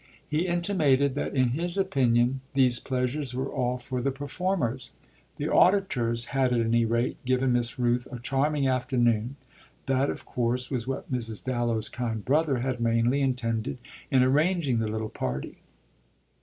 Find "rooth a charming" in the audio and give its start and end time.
7.77-8.67